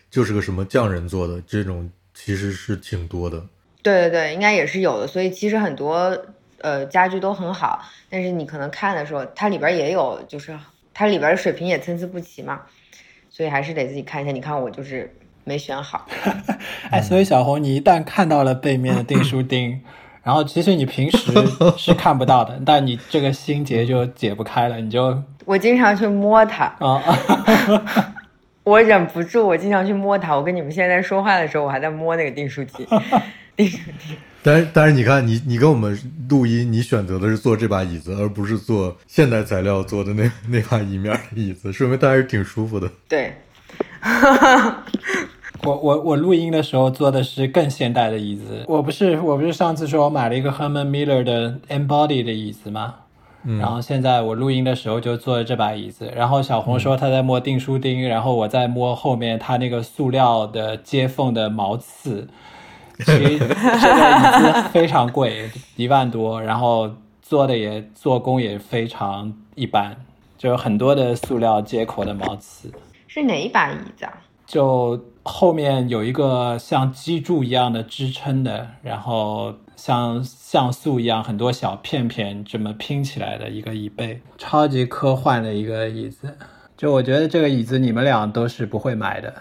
[0.10, 3.43] 就是个什么匠人做的，这种其实是挺多的。
[3.84, 5.07] 对对对，应该也是有的。
[5.07, 6.15] 所以其实很多
[6.60, 10.55] 呃家具都很好，但是你可能看的时候，它里边也有，就是
[10.93, 12.62] 它里边的水平也参差不齐嘛，
[13.29, 14.31] 所以还是得自己看一下。
[14.31, 15.12] 你看我就是
[15.43, 16.08] 没选好。
[16.91, 19.82] 哎，所以小红，你一旦看到了背面的订书钉，
[20.23, 21.32] 然后其实你平时
[21.77, 27.01] 是看不到的，但你这个心结就解不开了，你就 我经常去摸它，啊，
[28.63, 30.36] 我忍不住，我经常去摸它。
[30.36, 32.88] 我跟你们现在说话的时候，我还在摸那个订书机，
[33.56, 34.15] 订书机。
[34.43, 35.95] 但是但是你看，你你跟我们
[36.27, 42.89] 录音，你选择的是坐这把椅子，而不是坐现代材料做的那那把椅面的椅子，说明它还是挺舒服的。
[43.08, 43.36] 对，
[45.63, 52.95] 我我我录音的时候坐的是更现代的椅子，我不是我不是上次说我买了一个 Herman Miller 的 Embody 的椅子吗？
[53.43, 62.28] 嗯然后现在我录音的时候就坐着这把椅子，然后小红说她在摸订书钉，然后我在摸后面它那个塑料的接缝的毛刺。
[63.00, 69.95] 其实 这个椅子非常贵，一万多，然后做的也做工也非常一般，
[70.38, 72.71] 就有很多的塑料接口的毛刺。
[73.08, 74.13] 是哪一把椅子啊？
[74.45, 86.36] 就后面有一个像脊柱一样的支撑的，然后像像素一样很多小片片这么拼起来的一个椅背，超级科幻的一个椅子。
[86.75, 89.31] 就我觉得这个椅子你们俩都是不会买的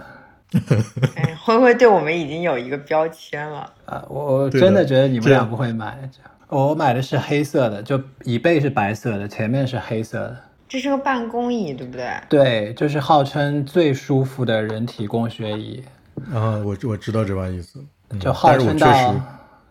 [1.17, 3.73] 哎，灰灰对我们已经有一个标签了。
[3.87, 4.05] 啊！
[4.09, 6.11] 我我真的觉得你们俩不会买。
[6.49, 10.37] 我买的是黑色的，就椅背是白色的，前面是黑色的。
[10.71, 12.09] 这是个办公椅，对不对？
[12.29, 15.83] 对，就是号称最舒服的人体工学椅。
[16.33, 19.21] 啊，我我知道这把椅子，嗯就号称到实，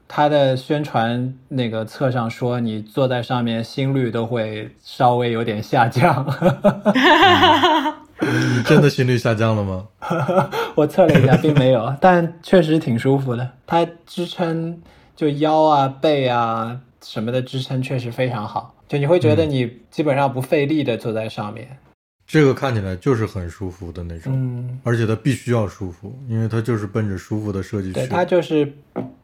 [0.09, 6.25] 它的宣传那个册上说，你坐在上面心率都会稍微有点下降。
[8.19, 9.87] 你真的心率下降了吗？
[10.75, 13.51] 我测了一下，并没有，但确实挺舒服的。
[13.65, 14.81] 它支撑
[15.15, 21.67] 就腰啊、背啊什么的支撑确实非常好，就你会觉得你基本上不费力的坐在上面。
[22.27, 28.09] 这个看起来就是很舒服的那种，嗯，而且它必须要舒服，因为它就是奔着舒服的设计对，去。
[28.09, 28.71] 它就是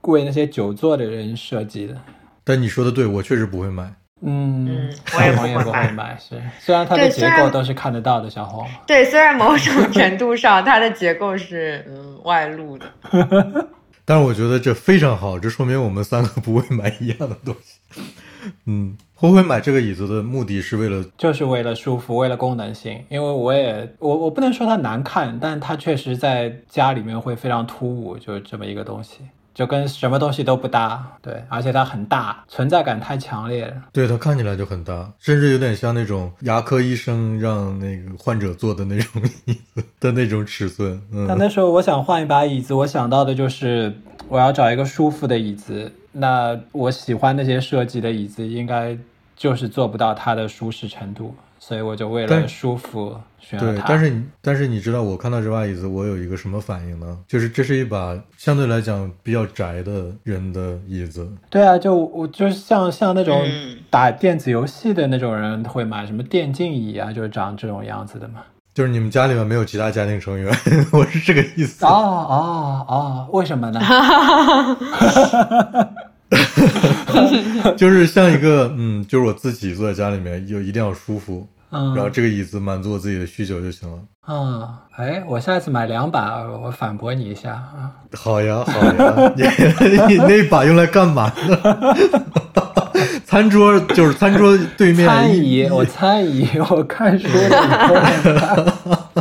[0.02, 1.96] 为那些久坐的人设计的。
[2.44, 3.94] 但你说的对，我确实不会买。
[4.22, 8.66] 嗯嗯， 我也不会会买买，是虽然它的结构都是看得到的，小红。
[8.88, 12.86] 对，虽然某种程度上它的结构是嗯外露的，
[14.06, 18.02] 但是我觉得这非常好，这说明我们三个不会买一样的东西。
[18.66, 23.04] 嗯，会不会买这个椅子的目的是为了，就是为了舒服，为了功能性。
[23.10, 29.22] 因为我也我我不能说它难看，但它确实在家里面会非常突兀，就是这么一个东西，
[29.56, 31.04] 就跟什么东西都不搭。
[31.24, 33.74] 对，而且它很大，存在感太强烈了。
[33.92, 41.02] 对它看起来就很大，甚至有点像那种牙科医生让那个患者坐的那种椅子的那种尺寸。
[41.12, 43.92] 嗯，但那时候我想换一把椅子，我想到的就是
[44.28, 45.92] 我要找一个舒服的椅子。
[46.12, 48.98] 那我喜欢那些设计的椅子，应该
[49.36, 51.36] 就是做不到它的舒适程度，
[51.68, 53.88] 所以我就为了舒服选了对，它。
[53.88, 57.18] 但是你但是你知道我看到这把椅子，我有一个什么反应呢？
[57.28, 61.28] 就是这是一把相对来讲比较宅的人的椅子。
[61.50, 68.42] 对啊，就我就是像像那种嗯打电子游戏的那种人会买什么电竞椅啊，就是长这种样子的嘛。
[68.76, 70.56] 就是你们家里面没有其他家庭成员，
[70.94, 71.84] 我是这个意思。
[71.84, 73.82] 哦哦哦，为什么呢？
[77.78, 84.00] 就是像一个嗯，就是我自己坐在家里面，就一定要舒服，嗯，然后这个椅子满足我自己的需求就行了。
[84.28, 87.92] 嗯，哎，我下次买两把，我反驳你一下啊。
[88.14, 91.96] 好呀，好呀， 你你那把用来干嘛呢？
[93.26, 98.74] 餐桌就是餐桌对面餐一椅，我餐椅，我看书了。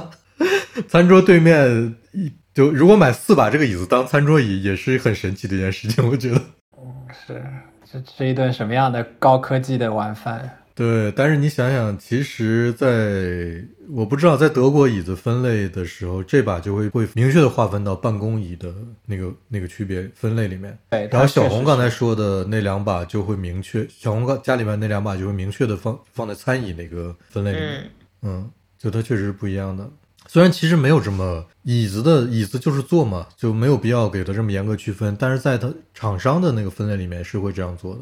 [0.86, 6.40] 餐桌对面一就如果买四把这个椅子当餐桌椅，也是很神奇的一件事情，我觉得。
[7.26, 7.42] 是，
[7.90, 10.58] 这这一顿什么样的高科技的晚饭？
[10.74, 18.74] 对，但是你想想，其实在我不知道在德国椅子分类的时候，这把就会会明确的划分到办公椅的
[19.06, 20.76] 那个那个区别分类里面。
[20.90, 27.82] 对，然后小红刚才说的那两把就会明确，小红刚家里面那两把就会明确的放放在餐椅那个分类里面。
[27.82, 27.90] 嗯
[28.22, 29.88] 嗯，就它确实是不一样的。
[30.26, 38.00] 虽然其实没有这么椅子的椅子就是坐嘛，就没有必要给它这么严格区分，但是在它厂商的那个分类里面是会这样做的。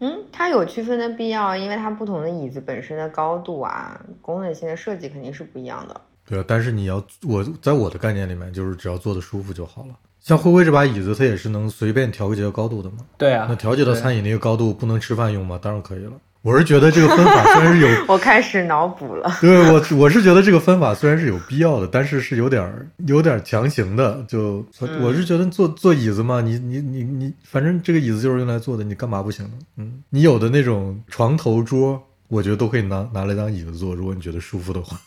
[0.00, 6.00] 嗯，它有区分的必要，因为它不同的椅子本身的高度啊、功能性的设计肯定是不一样的。
[6.26, 9.94] 对啊，但是你要我在我的概念里面，就是只要坐的舒服就好了。
[10.18, 12.98] 像灰灰这把椅子，它也是能随便调节高度的嘛。
[13.16, 15.58] 对啊，那调节到餐饮那个高度，不能吃饭用吗？
[15.62, 16.12] 当然可以了。
[16.42, 19.30] 我是觉得这个分法虽然是有 我开始脑补了。
[19.42, 24.24] 对我，我是觉得这个分法虽然是有必要的，但是是有点儿有点儿强行的。
[24.26, 29.52] 就嗯我是觉得坐坐椅子嘛，你你你你，反正这个椅子就是用来坐的，你干嘛不行呢？
[29.76, 34.98] 嗯，你有的那种床头桌，我觉得都可以拿拿来当椅子坐，如果你觉得舒服的话。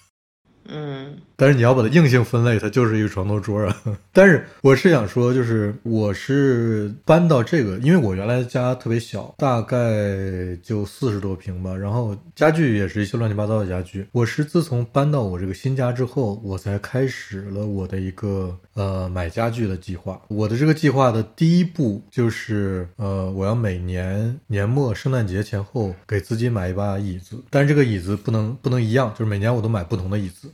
[0.70, 3.78] 嗯但是你要把它硬性分类，它就是一个床头桌啊。
[4.14, 9.76] 但是我是想说，就是我是搬到这个，因为我原来家特别小，大概
[10.64, 14.08] 就四十多平吧，然后家具也是一些乱七八糟的家具。
[14.14, 20.22] 我是自从搬到我这个新家之后，我才开始了我的一个呃买家具的计划。
[20.30, 30.50] 我的这个计划的第一步就是呃，我要每年年末圣诞节前后给自己买一把椅子，但是这个椅子不能不能一样，就是每年我都买不同的椅子。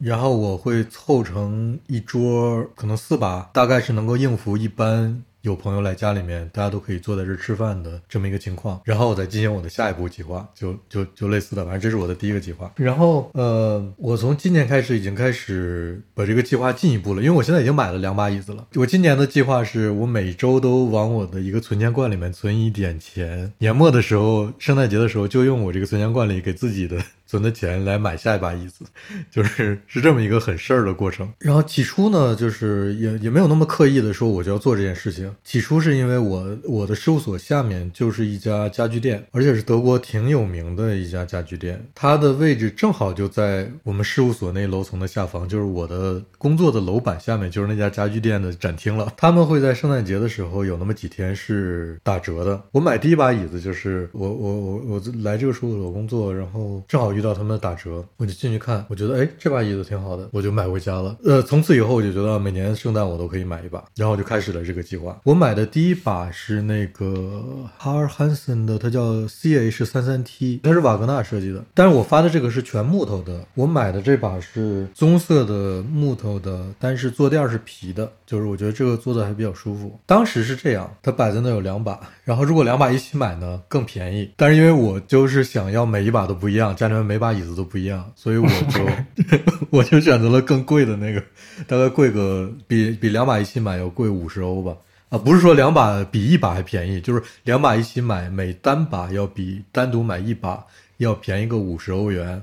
[0.00, 8.80] 然后我会凑成一桌，可能四把，大概是能够应付一般有朋友来家里面，大家都可以坐在这吃饭的这么一个情况。
[8.84, 12.70] 然后我再进行我的下一步计划，就就就类似的，反正这是我的第一个计划。
[12.76, 18.66] 然后呃，我从今年开始已经开始把这个计划进一步了，因为我现在已经买了两把椅子了。
[18.74, 28.84] 我今年的计划是我每周都往我的一个存钱罐里面存一点钱，年末的时候，圣诞节的时候就用我这个存钱罐里给自己的存的钱来买下一把椅子。
[29.30, 31.32] 就是 是这么一个很事儿的过程。
[31.38, 35.32] 然后起初呢，就是也也没有那么刻意的说我就要做这件事情。
[35.44, 49.12] 起初是因为我我的事务所下面就是一家家具店，而且是德国挺有名的一家家具店，它的位置正好就在我们事务所那楼层的下方，就是我的工作的楼板下面就是那家家具店的展厅了。
[49.16, 52.60] 他们会在圣诞节的时候有那么几天是打折的。
[52.72, 61.14] 我买第一把椅子就是我我我我来这个事务所工作，然后正好遇遇到他们的打折，我就进去看，我觉得哎这把椅子挺好的，我就买回家了。
[61.22, 65.20] 呃，从此以后我就觉得每年圣诞我都可以买一把，然后我就开始了这个计划。
[65.24, 67.44] 我买的第一把是那个
[67.78, 79.98] Har Hansen 的，它叫 CH 三三 T，它是瓦格纳设计的，但是我发的这个是全木头的，我买的这把是棕色的木头的，但是坐垫是皮的，就是我觉得这个做的还比较舒服。
[80.06, 88.86] 当时是这样，它摆在那有两把，然后如果两把一起买呢更便宜，但是因为我就是想要每一把都不一样，家里面每把椅子都不一样，所以我就
[89.70, 91.20] 我就选择了更贵的那个，
[91.66, 94.76] 大概贵个比比两把一起买要贵五十欧吧。
[95.08, 100.64] 啊，不是说两把比一把还便宜，就是两把一起买，每单把要比单独买一把
[100.98, 102.40] 要便宜个五十欧元。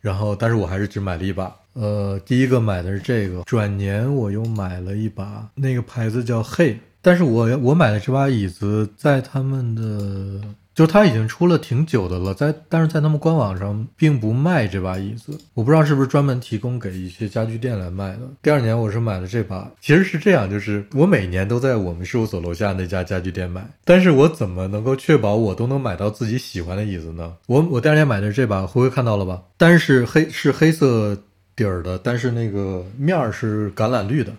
[0.00, 1.52] 然后，但是我还是只买了一把。
[1.74, 10.40] 呃，第一个买的是这个，转年我又买了一把，那个牌子叫 Hey，但是我我买的这把椅子在他们的，
[10.74, 18.20] 就是它已经出了挺久的了，在但是在他们官网上并不卖这把椅子，我不知道是不是专门提供给一些家具店来卖的。
[18.42, 27.34] 第二年我是买了这把，其实是这样，就是我每年都在我们事务所楼下那家家具店买，但是我怎么能够确保我都能买到自己喜欢的椅子呢？
[27.46, 29.42] 我我第二年买的是这把，灰灰看到了吧？
[29.56, 31.16] 但是黑是黑色
[31.58, 34.32] 底儿的，但是那个面儿是橄榄绿的。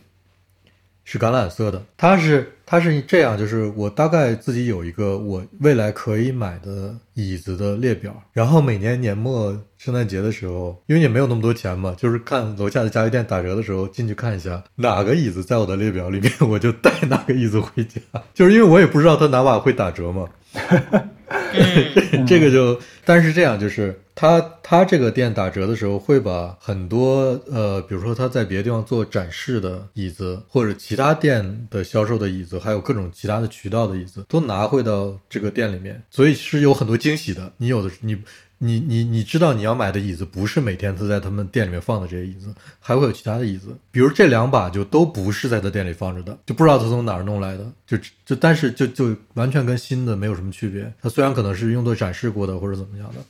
[1.12, 18.00] 是橄榄色的，它是它是这样，就是我大概自己有一个我未来可以买的椅子的列表，然后每年年末圣诞节的时候，因为也没有那么多钱嘛，就是看楼下的家具店打折的时候进去看一下哪个椅子在我的列表里面，我就带哪个椅子回家，
[18.36, 20.30] 就是因为我也不知道它哪把会打折嘛。
[22.28, 37.54] 这个就，但是这样就是他他这个店打折的时候，会把很多呃，比如说他在别的地方做展示的椅子，或者其他店的销售的椅子，还有各种其他的渠道的椅子，都拿回到这个店里面，所以是有很多惊喜的。
[37.56, 38.18] 你有的你。
[38.62, 50.94] 你你你知道你要买的椅子不是每天都在他们店里面放的这些椅子，还会有其他的椅子，比如这两把就都不是在他店里放着的，就不知道他从哪儿弄来的，就就但是就就完全跟新的没有什么区别。
[51.02, 53.24] 它虽然可能是用作展示过的或者怎么样的，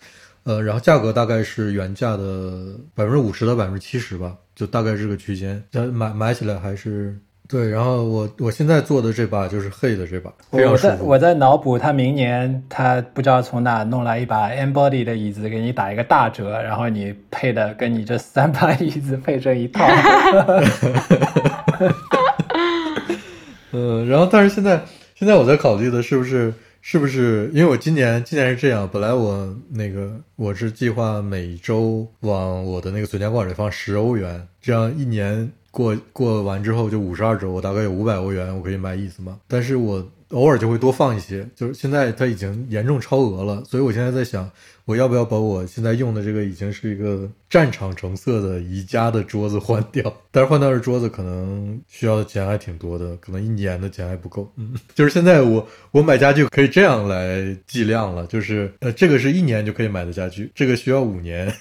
[0.43, 5.63] 呃，然后价格大概是原价的百分之五十到百分之七十吧，就大概这个区间，
[5.93, 7.17] 买买起来还是。
[7.47, 19.83] 对，然后我我现在做的这把就是黑的这把，我在我在脑补他明年他不知道从哪弄来一把 Embody 的椅子给你打一个大折，然后你配的跟你这三把 椅子配成一套。
[23.71, 24.83] 嗯，然后但是现在
[25.15, 35.51] 现在我在考虑的是不是是不是因为我今年今年是这样，本来我那个我是计划每周往我的那个存钱罐里放十欧元，这样一年。
[35.71, 39.39] 过过完之后就五十二周，我大概有五百欧元，我可以买椅子嘛。
[39.47, 44.49] 但是我偶尔就会多放一些，就是现在它已经严重超额了，所以我现在在想，
[44.85, 50.13] 我要不要把我现在用的这个已经是一个战场成色的宜家的桌子换掉？
[50.31, 54.51] 但是换掉这桌子可能需要的钱还挺多的，可能一年的钱还不够。
[54.55, 61.51] 嗯， 就是现在我我买家具可以这样来计量了，就是呃，这个是一年就可以买的家具，这个需要五年。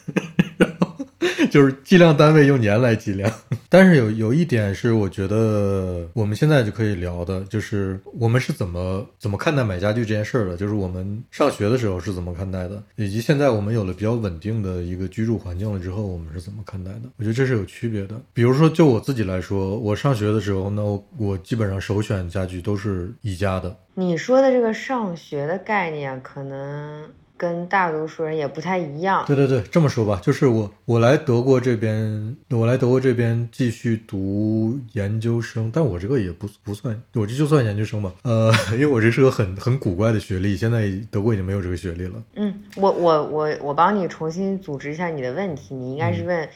[1.50, 3.32] 就是计量单位用年来计量，
[3.68, 17.02] 但是有有一点是我觉得我们现在就可以聊的，就是我们是怎么怎么看待买家具这件事儿的，就是我们上学的时候是怎么看待的，以及现在我们有了比较稳定的一个居住环境了之后，我们是怎么看待的？
[17.16, 18.20] 我觉得这是有区别的。
[18.32, 23.76] 比如说就我自己来说，我上学的时候那我，我基本上首选家具都是宜家的。
[23.94, 27.04] 你说的这个上学的概念，可能。
[27.38, 29.24] 跟大多数人也不太一样。
[29.26, 38.12] 对对对，这么说吧，就是我我来德国这边，我来德国这边继续读研究生，但我这个也不不算，我这就算研究生吧。
[38.24, 42.22] 呃， 因为我这是个很很古怪的学历，现在德国已经没有这个学历了。
[42.34, 46.48] 嗯，我我我我帮你重新组织一下你的问题，你应该是问。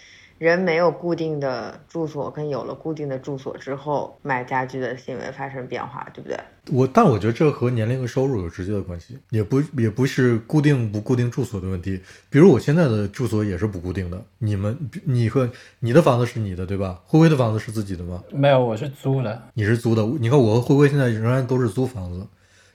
[0.43, 6.37] 人没有固定的住所，跟有了固定的住所之后，买家具的行为发生变化，对不对？
[6.73, 12.01] 我，但我觉得这和年龄和收入有直接的关系，也不也不是固定不固定住所的问题。
[12.29, 14.21] 比如我现在的住所也是不固定的。
[14.39, 17.01] 你们，你和你的房子是你的，对吧？
[17.07, 18.25] 灰灰的房子是自己的吗？
[18.33, 19.41] 没有，我是租的。
[19.55, 20.03] 你是租的。
[20.19, 22.27] 你看我和灰灰现在仍然都是租房子，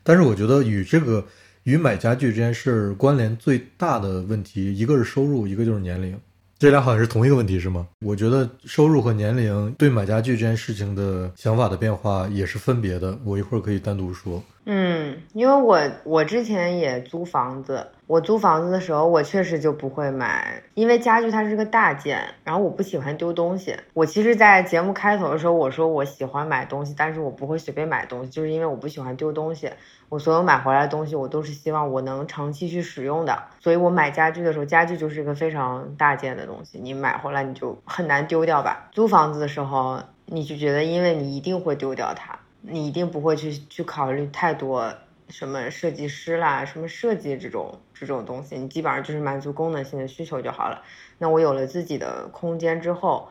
[0.04, 1.26] 但是我觉得与这个
[1.64, 6.18] 与买家具这件事儿关联最大的问题，一个是收入，一个就是年龄。
[6.60, 7.88] 这俩好像是同一个问题，是吗？
[8.00, 13.16] 我觉得收入和年龄对买家具这件事情的想法的变化也是分别的。
[13.24, 14.42] 我一会儿可以单独说。
[14.70, 23.74] 嗯，因为我我之前也租房子，我租房子的时候，我确实就不会买，因为家具它是个大件，然后我不喜欢丢东西。
[23.94, 29.70] 我其实，在节目开头的时候，我说我喜欢买东西，但是我不会随便买东西，就是因为我不喜欢丢东西。
[30.10, 38.90] 我所有买回来的东西，我都是希望我能长期去使用的，所以我买家具的时候，家具就是一个非常大件的东西，你买回来你就很难丢掉吧。
[38.92, 42.38] 租房子的时候，你就觉得因为你一定会丢掉它，
[42.70, 44.94] 你一定不会去去考虑太多
[45.30, 50.84] 什么设计师啦、什么设计这种这种东西，你基本上就是满足功能性的需求就好了。
[51.18, 53.30] 那我有了自己的空间之后，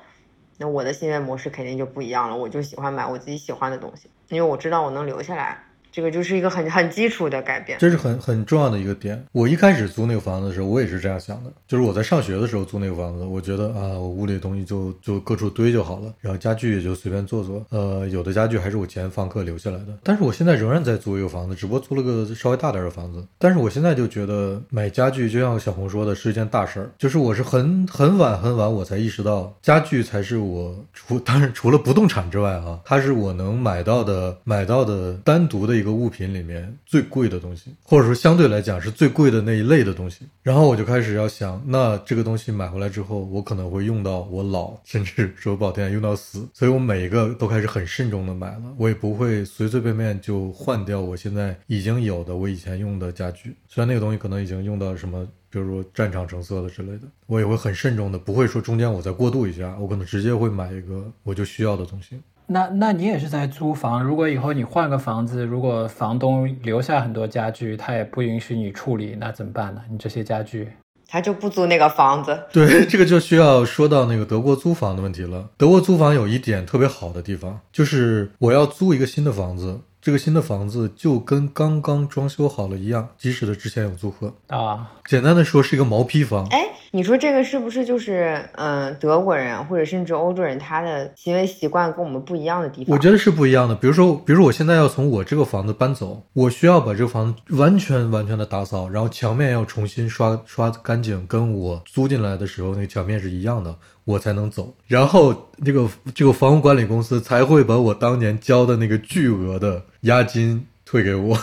[0.58, 5.65] 那我的行为模式肯定就不一样了，我就喜欢买我自己喜欢的东西，因为我知道我能留下来。
[5.96, 9.24] 这个就是一个很很基础的改变，这是很很重要的一个点。
[9.32, 17.64] 我一开始租那个房子的时候，我也是这样想的，就是我在上学的时候租那个房子，我觉得啊，我屋里东西就就各处堆就好了，然后家具也就随便做做。
[17.70, 19.86] 呃，有的家具还是我前房客留下来的。
[20.02, 23.26] 但是我现在仍然在租一个房子，只不过租了个稍微大点的房子。
[23.38, 26.90] 但是我现在就觉得买家具，就像小红说的，是一件大事儿。
[26.98, 35.85] 就是我是很很晚很晚我才意识到，家具才是我除当然除了不动产之外啊，它是我能买到的买到的单独的一个。
[35.86, 62.18] 个物品里面最贵的东西，或者说相对来讲是最贵的那一类的东西，然后我就开始要想，那这个东西买回来之后，我可能会用到我老，甚至说不好听用到死，所以我每一个都开始很慎重的买了，我也不会随随便便就换掉我现在已经有的我以前用的家具，虽然那个东西可能已经用到什么，比如说战场成色了之类的，我也会很慎重的，不会说中间我再过渡一下，我可能直接会买一个我就需要的东西。
[62.48, 64.02] 那那你也是在租房？
[64.02, 69.80] 如果以后你换个房子，如果房东留下很多家具，他也不允许你处理，那怎么办呢？
[69.90, 70.68] 你这些家具，
[71.08, 72.38] 他就不租那个房子。
[72.52, 75.48] 对，这个就需要说到那个德国租房的问题了。
[75.56, 79.80] 德国租房有一点特别好的地方，就是我要租一个新的房子。
[80.06, 84.32] 这个新的房子就跟刚刚装修好了一样，即使的之前有租客。
[84.46, 86.46] 啊，简单的说是一个毛坯房。
[86.52, 92.94] 哎，你说这个是不是就是嗯、呃德国人或者甚至欧洲人他的行为习惯跟我们不一样的地方？
[92.94, 93.74] 我觉得是不一样的。
[93.74, 103.74] 比如说，比如说我现在要从我这个房子搬走，我需要把这个房子完全完全的打扫，然后墙面要重新刷刷干净，跟我租进来的时候那个墙面是一样的，
[104.06, 104.74] 我才能走。
[104.86, 111.38] 然后这个这个房屋管理公司才会把我当年交的那个巨额的押金退给我。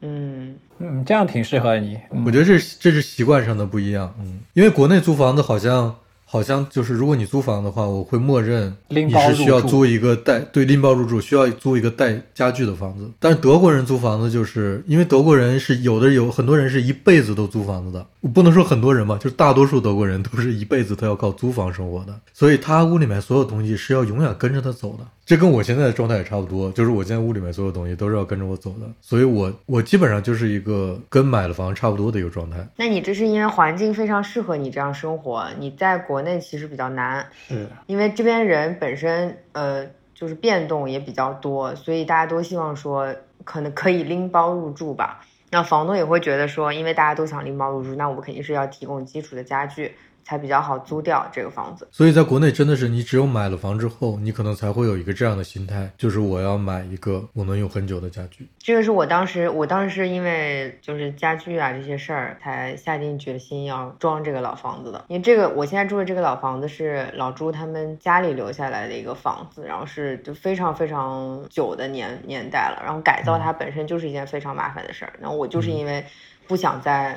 [0.00, 1.98] 嗯，嗯，这样挺适合你。
[2.12, 5.94] 嗯我觉得这是这是习惯上的不一样，嗯，因为国内租房子好像
[6.28, 13.08] 好像就是，如果你租房的话，我会默认你拎包是需要租一个带对拎包入住，需要租一个带家具的房子。
[13.20, 25.06] 但是德国人租房子，就是因为德国人是有的有很多人是一辈子都租房子的，我不能说很多人吧，就是大多数德国人都是一辈子都要靠租房生活的，所以他屋里面所有东西是要永远跟着他走的。
[25.24, 32.64] 这跟我现在的状态也差不多，就是我现在屋里面所有东西都是要跟着我走的，所以我我基本上就是一个跟买了房差不多的一个状态。
[32.76, 43.14] 那你这是因为环境非常适合你这样生活，你在国内其实比较难，是因为这边人本身呃就是变动也比较多，所以大家都希望说
[43.44, 45.20] 可能可以拎包入住吧。
[45.50, 49.94] 那房东也会觉得说，因为大家都想拎包入住，那我肯定是要提供基础的家具，
[50.26, 51.86] 才比较好租掉这个房子。
[51.92, 58.48] 所以在国内真的是，你只有买了房之后，你可能才会有一个这样的心态，就是我要买一个我能用很久的家具。
[58.58, 65.04] 这个是我当时，我当时是因为就是家具啊这些事儿，才下定决心要装这个老房子的。
[65.06, 75.12] 因为这个我现在住的这个老房子是老朱他们家里留下来的一个房子，然后是就非常非常久的年年代了，然后改造它本身就是一件非常麻烦的事儿。
[75.20, 76.04] 然后我就是因为
[76.48, 77.16] 不想再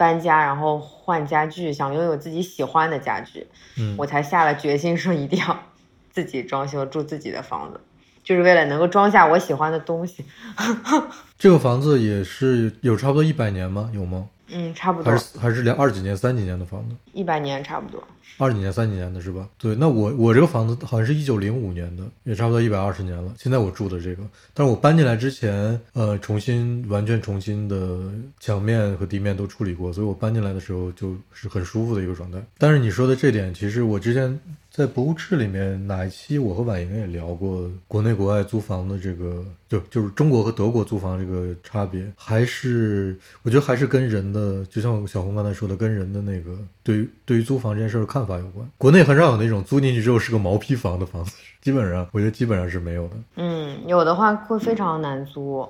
[0.00, 3.46] 搬家，然后换家具，想拥有自己喜欢的家具，
[3.76, 5.62] 嗯，我才下了决心说一定要
[6.10, 7.78] 自己装修住自己的房子，
[8.24, 10.24] 就是为了能够装下我喜欢的东西。
[11.38, 13.90] 这个房子也是有差不多一百年吗？
[13.92, 14.28] 有吗？
[14.52, 16.94] 嗯，差不多还是还是两二几年、三几年的房子？
[17.12, 18.02] 一百年差不多。
[18.38, 19.46] 二几年、三几年的是吧？
[19.58, 23.34] 对，那我我这个房子好像是一九零五年的，也差不多一百二十年了。
[23.36, 24.22] 现在我住的这个，
[24.54, 27.98] 但是我搬进来之前，呃，重新完全重新的
[28.38, 32.42] 墙面和地面都处理过，所以我搬进来的时候就是很舒服的一个状态。
[32.56, 34.40] 但是你说的这点，其实我之前
[34.70, 48.64] 在博物志里面哪一期我和婉莹也聊过国内国外租房的这个，就就是中国和德国租房这个差别，还是我觉得还是跟人的，就像小红刚才说的，跟人的那个对于对于租房这件事的看法有关。
[48.78, 53.16] 国内很少有那种租进去之后是个毛坯房的房子，基本上我觉得基本上是没有的。
[53.36, 55.68] 嗯，有的话会非常难租。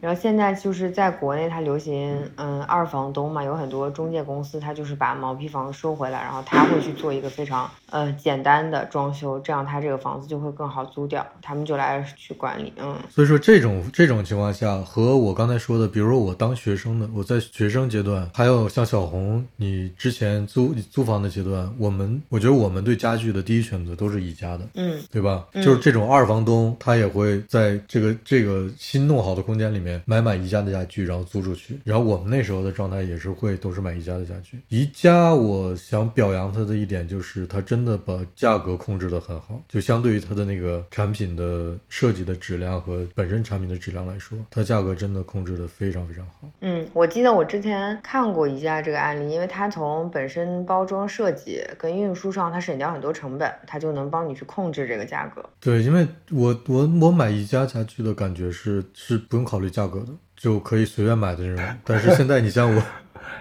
[0.00, 12.72] 然后现在就是在国内，它流行嗯二房东嘛，有很多中介公司，它就是把毛坯房收回来，然后他会去做一个非常呃简单的装修，这样他这个房子就会更好租掉，他们就来去管理。
[12.78, 24.66] 嗯所以说这种这种情况下，和我刚才说的，比如说我当学生的，我在学生阶段，还有像小红你之前租租房的阶段，我们我觉得我们对家具的第一选择都是宜家的。
[24.74, 25.46] 嗯对吧？
[25.52, 31.80] 嗯就是这种二房东，他也会在这个这个新弄好的空间里面买买宜家的家具，然后租出去。
[31.84, 34.60] 然后我们那时候的状态也是会都是买宜家的家具。
[34.68, 46.48] 宜家，我想表扬它的一点就是，它真的把价格控制得很好，就相对于它的那个产品的设计的质量和本身产品的质量来说，它价格真的控制得非常非常好。
[46.60, 55.44] 嗯，我记得我之前看过宜家这个案例，因为它从本身包装设计跟运输上，它省掉很多成本，它就能帮你去控制这个价格。
[55.60, 61.64] 对，因为我我我买宜家家具的感觉是是不用考虑价格的，就可以随便买的那种。
[61.84, 62.82] 但是现在你像我。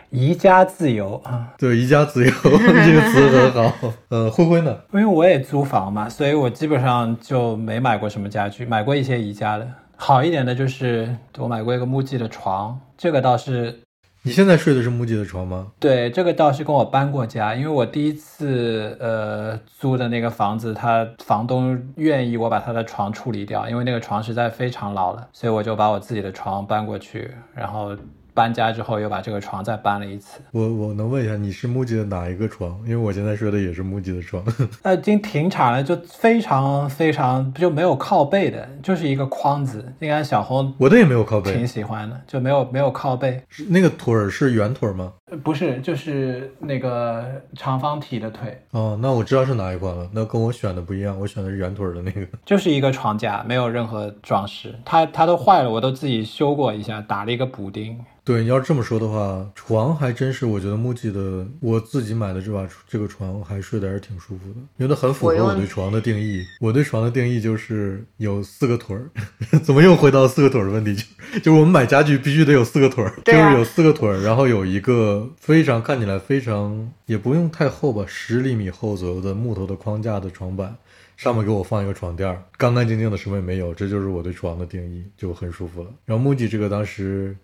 [0.09, 1.53] 宜家自由啊。
[1.57, 3.93] 对，宜家自由 这个词很好。
[4.09, 4.75] 呃，灰灰呢？
[4.91, 9.67] 因为我也租房嘛，所以我基本上就没买过什么家具，买过一些宜家的。
[9.95, 13.79] 好一点的就是我买过一个木记的床，这个倒是
[14.23, 15.67] 你现在睡的是木吉的床吗？
[15.79, 27.95] 对，这个倒是跟我搬过家，因为我第一次呃租的那个房子，他房东愿意我把他的床处理掉，因为那个床实在非常老了，所以我就把我自己的床搬过去，然后
[28.39, 30.39] 搬家之后又把这个床再搬了一次。
[30.51, 32.79] 我我能问一下，你是木吉的哪一个床？
[32.85, 34.41] 因为我现在睡的也是木吉的床。
[34.81, 39.93] 那， 已经停产了，就非常非常就没有靠背的，就是一个框子。
[39.99, 45.11] 应该小红我的也没有靠背挺，喜欢的，就没有没有靠背，是那个腿儿是圆腿儿吗？
[45.29, 47.23] 呃不是就是那个
[47.55, 50.09] 长方体的腿，哦，那我知道是哪一款了。
[50.13, 52.25] 那跟我选的不一样，我选的是圆腿儿的那个。
[52.45, 54.73] 就是一个床架，没有任何装饰。
[54.85, 57.99] 它它都坏了，我都自己修过一下，打了一个补丁。
[58.29, 66.45] 对，你要这么说的话，床还真是，我觉得木吉的我自己买的这把这个床还睡得还是挺舒服的，因为它很符合我对床的定义。
[66.59, 69.09] 我对床的定义就是有四个腿儿，
[69.65, 70.93] 怎么又回到四个腿儿的问题？
[71.33, 80.77] 就就是我们买家具必须得有四个腿儿，就是有四个腿儿，然后有一个非常看起来非常也不用太厚吧，十厘米厚左右的木头的框架的床板。
[81.17, 85.89] 上面给我放一个床垫儿，干干净净的，什么也没有，这就是我对床的定义，就很舒服了。
[86.05, 87.35] 然后 MUJI 这个当时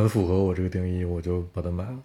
[0.00, 1.98] 很符合我这个定义，我就把它买了。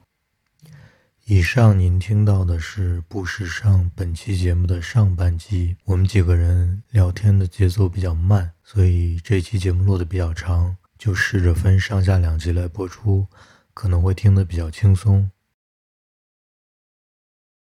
[1.25, 13.27] 以上您听到的是不时尚本期节目的上半集，我们几个人聊天的节奏比较慢，所以这期节目录的比较长，就试着分上下两集来播出，
[13.73, 15.29] 可能会听得比较轻松。